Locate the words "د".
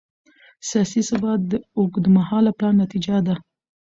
1.51-1.53